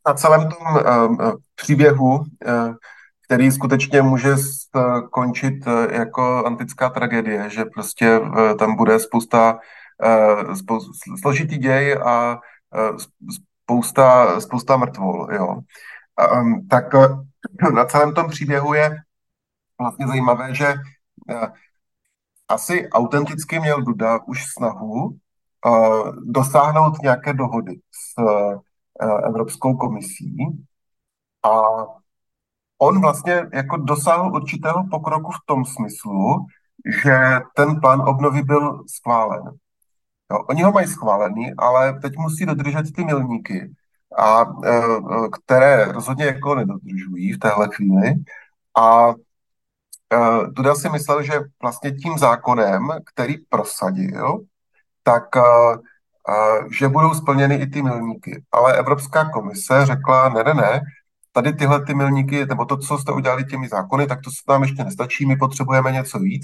[0.08, 2.24] Na celém tom uh, příběhu
[3.26, 9.60] který skutečně může skončit eh, jako antická tragédie, že prostě eh, tam bude spousta,
[10.04, 10.56] eh,
[11.22, 12.40] složitý děj a
[13.64, 15.28] spousta, spousta mrtvol.
[15.32, 15.60] Jo.
[16.70, 16.86] Tak
[17.74, 18.98] na celém tom příběhu je
[19.80, 20.74] vlastně zajímavé, že
[22.48, 25.18] asi autenticky měl Duda už snahu
[26.24, 28.24] dosáhnout nějaké dohody s
[29.26, 30.36] Evropskou komisí
[31.44, 31.52] a
[32.84, 36.46] on vlastně jako dosáhl určitého pokroku v tom smyslu,
[37.04, 37.20] že
[37.56, 39.42] ten plán obnovy byl schválen.
[40.32, 43.72] Jo, oni ho mají schválený, ale teď musí dodržet ty milníky,
[44.18, 48.14] a, e, e, které rozhodně jako nedodržují v téhle chvíli.
[48.78, 49.14] A e,
[50.48, 54.40] Duda si myslel, že vlastně tím zákonem, který prosadil,
[55.04, 55.24] tak
[56.72, 58.44] že budou splněny i ty milníky.
[58.52, 60.82] Ale Evropská komise řekla, ne, ne, ne,
[61.34, 64.62] tady tyhle ty milníky, nebo to, co jste udělali těmi zákony, tak to se nám
[64.62, 66.44] ještě nestačí, my potřebujeme něco víc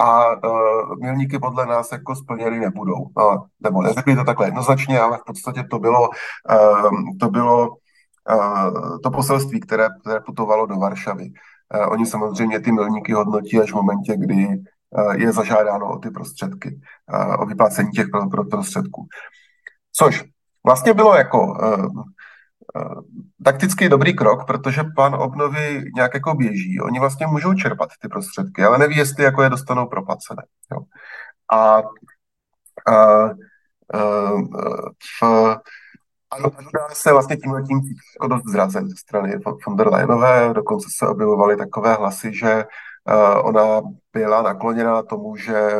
[0.00, 3.06] a uh, milníky podle nás jako splněny nebudou.
[3.16, 8.98] No, nebo neřekli to takhle jednoznačně, ale v podstatě to bylo, uh, to, bylo uh,
[9.02, 11.30] to poselství, které, které putovalo do Varšavy.
[11.74, 14.48] Uh, oni samozřejmě ty milníky hodnotí až v momentě, kdy
[15.16, 16.80] je zažádáno o ty prostředky,
[17.38, 18.06] o vyplácení těch
[18.50, 19.06] prostředků.
[19.92, 20.24] Což
[20.66, 21.56] vlastně bylo jako
[23.44, 26.80] takticky dobrý krok, protože plán obnovy nějak jako běží.
[26.80, 30.42] Oni vlastně můžou čerpat ty prostředky, ale neví, jestli jako je dostanou proplacené.
[30.72, 30.78] Jo.
[31.52, 31.82] A, a,
[32.92, 33.30] a
[35.20, 35.56] v,
[36.30, 36.50] ano,
[36.92, 37.80] se vlastně tímhle tím
[38.16, 40.54] jako dost zrazen ze strany von der Leyenové.
[40.54, 45.72] Dokonce se objevovaly takové hlasy, že uh, ona byla nakloněna tomu, že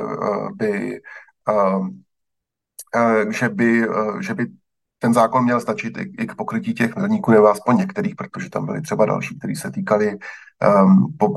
[0.54, 1.00] by
[3.30, 3.88] že by,
[4.20, 4.46] že by
[4.98, 8.66] ten zákon měl stačit i, i k pokrytí těch milníků, nebo aspoň některých, protože tam
[8.66, 10.18] byly třeba další, které se týkaly
[10.84, 11.34] um, po,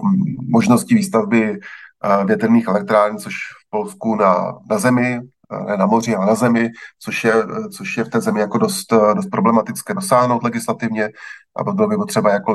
[0.49, 5.19] možnosti výstavby uh, větrných elektráren, což v Polsku na, na zemi,
[5.67, 6.69] ne na moři, ale na zemi,
[6.99, 7.33] což je,
[7.77, 11.09] což je v té zemi jako dost, dost problematické dosáhnout legislativně
[11.55, 12.51] a bylo by potřeba jako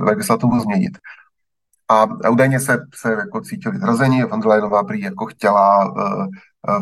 [0.00, 0.98] legislativu změnit.
[1.90, 6.26] A údajně se, se jako cítili zrazení, van der Leyenová prý jako chtěla uh,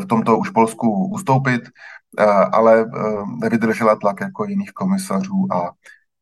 [0.01, 1.61] v tomto už Polsku ustoupit,
[2.51, 5.71] ale uh, nevydržela tlak jako jiných komisařů a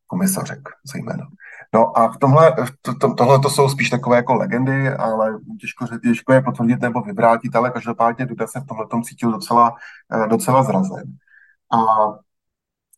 [0.06, 1.26] komisařek zejména.
[1.74, 5.86] No a v tomhle, to, to, tohle to jsou spíš takové jako legendy, ale těžko,
[6.02, 9.74] těžko je potvrdit nebo vyvrátit, ale každopádně Duda se v tomhle tom cítil docela,
[10.28, 11.04] docela zrazen.
[11.72, 11.78] A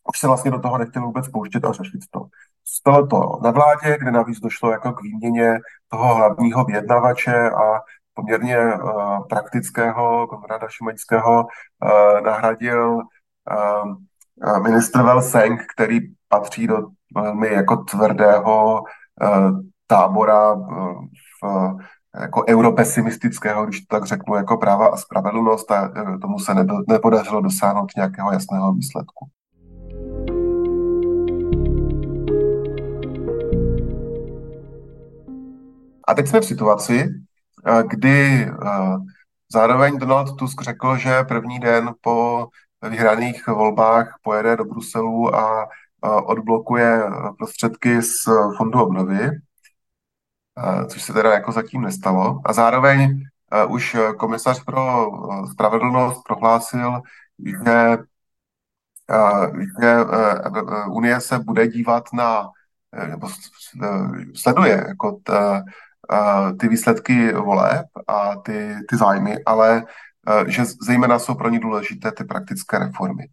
[0.08, 2.26] už se vlastně do toho nechtěl vůbec pouštět a řešit to.
[2.64, 7.80] Stalo to na vládě, kde navíc došlo jako k výměně toho hlavního vyjednavače a
[8.20, 16.78] poměrně uh, praktického Konrada Šimaňského uh, nahradil uh, ministr Velseng, který patří do
[17.14, 18.82] velmi jako tvrdého
[19.86, 21.74] tábora v,
[22.20, 26.54] jako europesimistického, když to tak řeknu, jako práva a spravedlnost a tomu se
[26.88, 29.28] nepodařilo dosáhnout nějakého jasného výsledku.
[36.08, 37.29] A teď jsme v situaci, eh,
[37.86, 38.50] kdy
[39.52, 42.48] zároveň Donald Tusk řekl, že první den po
[42.82, 45.68] vyhraných volbách pojede do Bruselu a
[46.02, 47.02] odblokuje
[47.38, 48.12] prostředky z
[48.56, 49.30] fondu obnovy,
[50.88, 52.40] což se teda jako zatím nestalo.
[52.44, 53.20] A zároveň
[53.68, 55.10] už komisař pro
[55.52, 57.00] spravedlnost prohlásil,
[57.64, 57.98] že,
[59.82, 59.96] že
[60.90, 62.50] Unie se bude dívat na,
[63.06, 63.28] nebo
[64.34, 65.18] sleduje jako
[66.60, 69.84] ty výsledky voleb a ty, ty zájmy, ale
[70.46, 73.28] že zejména jsou pro ně důležité ty praktické reformy.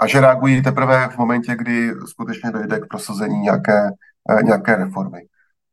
[0.00, 3.90] A že reagují teprve v momentě, kdy skutečně dojde k prosazení nějaké,
[4.42, 5.20] nějaké reformy.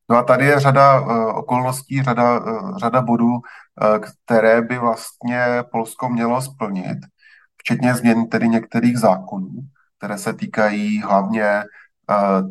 [0.10, 1.02] No a tady je řada
[1.36, 2.40] okolností, řada,
[2.78, 3.40] řada bodů,
[4.26, 6.98] které by vlastně Polsko mělo splnit,
[7.58, 9.50] včetně změn tedy některých zákonů,
[9.98, 11.64] které se týkají hlavně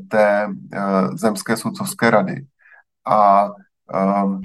[0.08, 2.46] té eh, zemské soudcovské rady
[3.06, 3.48] a,
[3.94, 4.40] ehm,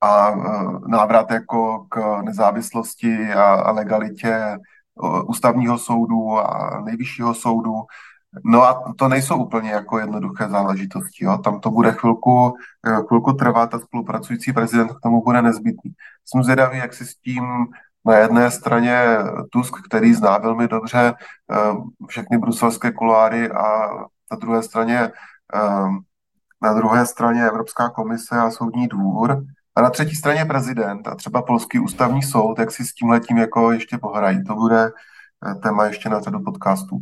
[0.00, 4.58] a eh, návrat jako k nezávislosti a, a legalitě
[5.28, 7.74] ústavního soudu a nejvyššího soudu.
[8.44, 11.24] No a to nejsou úplně jako jednoduché záležitosti.
[11.24, 11.38] Jo.
[11.38, 12.54] Tam to bude chvilku,
[13.08, 15.92] chvilku trvat a spolupracující prezident k tomu bude nezbytný.
[16.24, 17.44] Jsem zvědavý, jak si s tím
[18.06, 19.18] na jedné straně
[19.50, 21.14] Tusk, který zná velmi dobře
[21.52, 21.56] eh,
[22.08, 23.88] všechny bruselské kuláry a
[24.30, 25.12] na druhé straně
[25.54, 25.88] eh,
[26.62, 29.44] na druhé straně Evropská komise a soudní dvůr
[29.76, 33.38] a na třetí straně prezident a třeba polský ústavní soud, jak si s tím letím
[33.38, 34.44] jako ještě pohrají.
[34.44, 34.90] To bude
[35.46, 37.00] eh, téma ještě na řadu podcastů.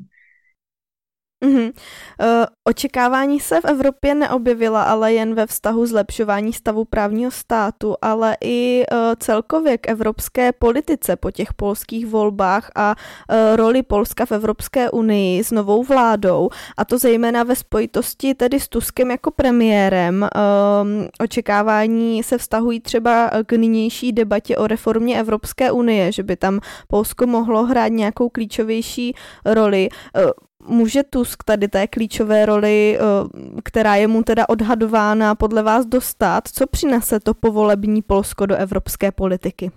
[1.44, 1.66] Mm-hmm.
[1.66, 8.36] Uh, očekávání se v Evropě neobjevila ale jen ve vztahu zlepšování stavu právního státu, ale
[8.40, 14.32] i uh, celkově k evropské politice po těch polských volbách a uh, roli Polska v
[14.32, 20.22] Evropské unii s novou vládou, a to zejména ve spojitosti tedy s Tuskem jako premiérem.
[20.22, 26.60] Uh, očekávání se vztahují třeba k nynější debatě o reformě Evropské unie, že by tam
[26.88, 29.88] Polsko mohlo hrát nějakou klíčovější roli.
[30.16, 30.30] Uh,
[30.66, 36.48] může Tusk tady té klíčové roli, eh, která je mu teda odhadována, podle vás dostat?
[36.48, 39.70] Co přinese to povolební Polsko do evropské politiky?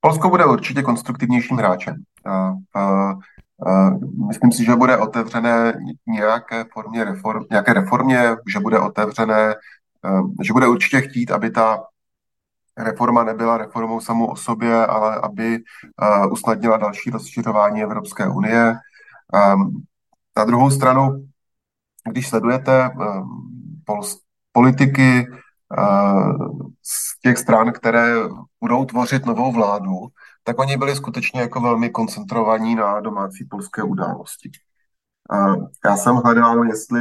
[0.00, 1.94] Polsko bude určitě konstruktivnějším hráčem.
[2.26, 3.10] A, a
[4.28, 5.72] myslím si, že bude otevřené
[6.06, 9.54] nějaké formě reform, nějaké reformě, že bude otevřené,
[10.04, 11.84] eh, že bude určitě chtít, aby ta
[12.78, 18.76] reforma nebyla reformou samou o sobě, ale aby eh, usnadnila další rozšiřování Evropské unie,
[19.34, 19.82] Um,
[20.36, 21.28] na druhou stranu,
[22.10, 23.52] když sledujete um,
[24.52, 25.26] politiky
[25.78, 26.48] uh,
[26.82, 28.14] z těch stran, které
[28.60, 29.92] budou tvořit novou vládu,
[30.44, 34.50] tak oni byli skutečně jako velmi koncentrovaní na domácí polské události.
[35.84, 37.00] Já jsem hledal, jestli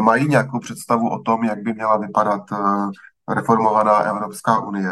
[0.00, 2.42] mají nějakou představu o tom, jak by měla vypadat
[3.34, 4.90] reformovaná Evropská unie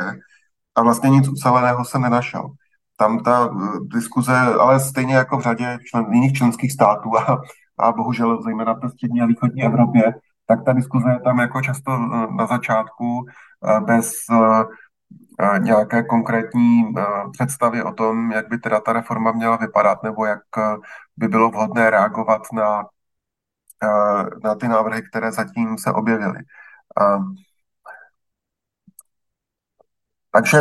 [0.74, 2.50] a vlastně nic uceleného jsem nenašel.
[2.96, 3.50] Tam ta
[3.82, 7.42] diskuze, ale stejně jako v řadě člen, jiných členských států a,
[7.78, 10.14] a bohužel zejména v střední a východní Evropě,
[10.46, 11.98] tak ta diskuze je tam jako často
[12.36, 13.26] na začátku
[13.86, 14.12] bez
[15.40, 20.26] Eh, nějaké konkrétní eh, představy o tom, jak by teda ta reforma měla vypadat, nebo
[20.26, 20.76] jak eh,
[21.16, 22.86] by bylo vhodné reagovat na,
[24.44, 26.38] na ty návrhy, které zatím se objevily.
[30.30, 30.58] Takže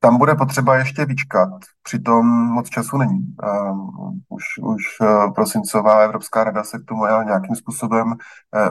[0.00, 1.48] tam bude potřeba ještě vyčkat,
[1.82, 3.36] přitom moc času není.
[4.28, 4.82] Už, už
[5.34, 8.14] prosincová Evropská rada se k tomu nějakým způsobem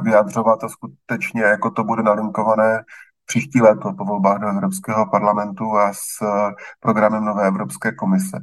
[0.01, 2.83] vyjadřovat a skutečně jako to bude nalinkované
[3.29, 8.37] příští léto po volbách do Evropského parlamentu a s eh, programem nové Evropské komise.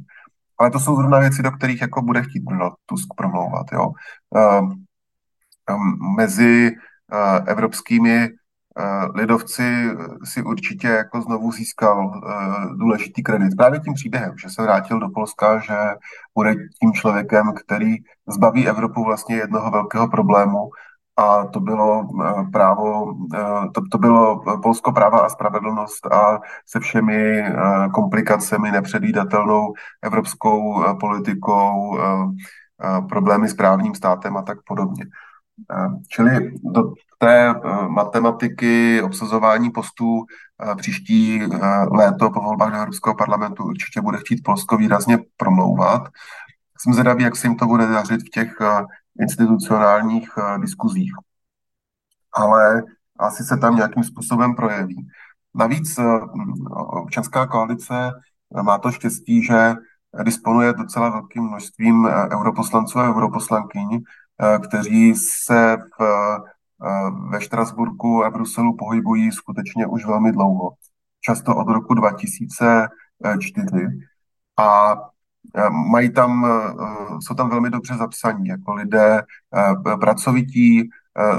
[0.59, 3.67] Ale to jsou zrovna věci, do kterých jako bude chtít Donald Tusk promlouvat.
[3.73, 3.93] Jo.
[4.37, 4.85] Ehm,
[5.71, 6.71] ehm, mezi
[7.13, 8.29] eh, evropskými eh,
[9.15, 9.91] lidovci
[10.25, 12.21] si určitě jako znovu získal
[12.77, 13.57] důležitý kredit.
[13.57, 15.75] Právě tím příběhem, že se vrátil do Polska, že
[16.35, 17.97] bude tím člověkem, který
[18.29, 20.71] zbaví Evropu vlastně jednoho velkého problému,
[21.17, 26.81] a to bylo eh, právo, eh, to, to bylo Polsko práva a spravedlnost a se
[26.81, 27.55] všemi eh,
[27.95, 29.73] komplikacemi, nepředvídatelnou
[30.03, 31.99] evropskou politikou,
[33.09, 35.05] problémy s právním státem a tak podobně.
[36.09, 37.55] Čili do té
[37.89, 40.25] matematiky obsazování postů
[40.77, 41.43] příští
[41.91, 46.03] léto po volbách do Evropského parlamentu určitě bude chtít Polsko výrazně promlouvat.
[46.79, 48.55] Jsem zvědavý, jak se jim to bude dařit v těch
[49.21, 50.31] institucionálních
[50.61, 51.13] diskuzích.
[52.33, 52.83] Ale
[53.19, 55.09] asi se tam nějakým způsobem projeví.
[55.55, 55.99] Navíc
[57.03, 58.11] občanská koalice
[58.63, 59.75] má to štěstí, že
[60.23, 64.01] disponuje docela velkým množstvím europoslanců a europoslankyň,
[64.63, 66.39] kteří se v,
[67.31, 70.73] ve Štrasburku a Bruselu pohybují skutečně už velmi dlouho.
[71.21, 73.87] Často od roku 2004.
[74.57, 74.97] A
[75.55, 76.75] Eh, mají tam, eh,
[77.21, 79.23] jsou tam velmi dobře zapsaní, jako lidé
[79.57, 80.91] eh, pracovití,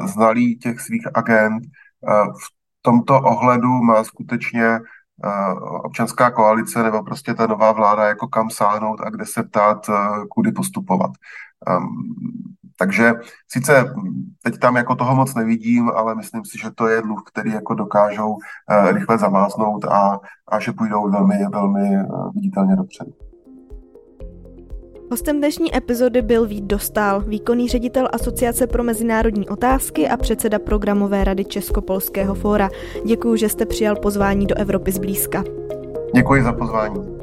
[0.05, 1.63] znalí těch svých agent.
[2.43, 2.47] V
[2.81, 4.79] tomto ohledu má skutečně
[5.83, 9.89] občanská koalice nebo prostě ta nová vláda jako kam sáhnout a kde se ptát,
[10.29, 11.11] kudy postupovat.
[12.79, 13.13] Takže
[13.51, 13.85] sice
[14.43, 17.73] teď tam jako toho moc nevidím, ale myslím si, že to je dluh, který jako
[17.73, 18.37] dokážou
[18.93, 21.97] rychle zamáznout a, a že půjdou velmi, velmi
[22.35, 23.11] viditelně dopředu.
[25.11, 31.23] Hostem dnešní epizody byl Vít Dostál, výkonný ředitel Asociace pro mezinárodní otázky a předseda programové
[31.23, 32.69] rady Českopolského fóra.
[33.05, 35.43] Děkuji, že jste přijal pozvání do Evropy zblízka.
[36.15, 37.16] Děkuji za pozvání.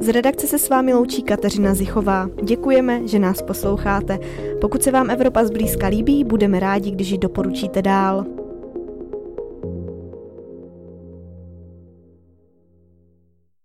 [0.00, 2.28] Z redakce se s vámi loučí Kateřina Zichová.
[2.42, 4.18] Děkujeme, že nás posloucháte.
[4.60, 8.39] Pokud se vám Evropa zblízka líbí, budeme rádi, když ji doporučíte dál.